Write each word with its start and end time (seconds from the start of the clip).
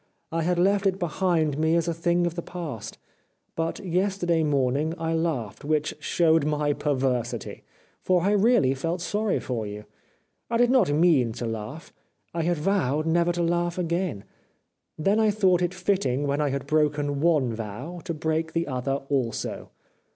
I 0.31 0.41
had 0.41 0.57
left 0.57 0.87
it 0.87 0.97
behind 0.97 1.59
me 1.59 1.75
as 1.75 1.87
a 1.87 1.93
thing 1.93 2.25
of 2.25 2.33
the 2.33 2.41
past, 2.41 2.97
but 3.55 3.77
yesterday 3.77 4.41
morning 4.41 4.95
I 4.97 5.13
laughed, 5.13 5.63
which 5.63 5.93
showed 5.99 6.43
my 6.43 6.73
perversity, 6.73 7.61
for 8.01 8.23
I 8.23 8.31
really 8.31 8.73
felt 8.73 8.99
sorry 9.01 9.39
for 9.39 9.67
you. 9.67 9.85
I 10.49 10.57
did 10.57 10.71
not 10.71 10.91
mean 10.91 11.33
to 11.33 11.45
laugh: 11.45 11.93
I 12.33 12.41
had 12.41 12.57
vowed 12.57 13.05
never 13.05 13.31
to 13.33 13.43
laugh 13.43 13.77
again. 13.77 14.23
Then 14.97 15.19
I 15.19 15.29
thought 15.29 15.61
it 15.61 15.71
fitting 15.75 16.25
when 16.25 16.41
I 16.41 16.49
had 16.49 16.65
broken 16.65 17.19
one 17.21 17.53
vow 17.53 18.01
to 18.05 18.13
break 18.15 18.53
the 18.53 18.65
other 18.65 18.93
also. 19.07 19.69